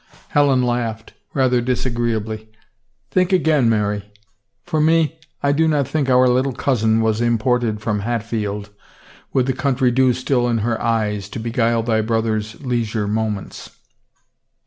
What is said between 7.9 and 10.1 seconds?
Hatfield, with the country